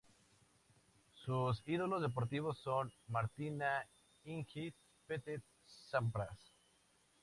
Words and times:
Sus 1.23 1.61
ídolos 1.67 2.01
deportivos 2.01 2.57
son 2.57 2.91
Martina 3.09 3.85
Hingis 4.23 4.73
y 4.73 4.73
Pete 5.05 5.43
Sampras. 5.63 6.55